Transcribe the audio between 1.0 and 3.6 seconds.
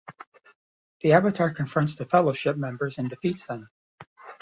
The Avatar confronts the Fellowship members and defeats